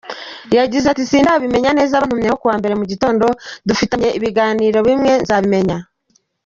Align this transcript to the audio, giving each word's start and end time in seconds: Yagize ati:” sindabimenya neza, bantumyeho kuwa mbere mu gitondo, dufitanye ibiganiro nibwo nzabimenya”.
Yagize 0.57 0.85
ati:” 0.89 1.03
sindabimenya 1.09 1.71
neza, 1.77 2.01
bantumyeho 2.01 2.35
kuwa 2.41 2.55
mbere 2.59 2.73
mu 2.79 2.85
gitondo, 2.91 3.25
dufitanye 3.67 4.09
ibiganiro 4.17 4.77
nibwo 4.85 5.13
nzabimenya”. 5.23 5.77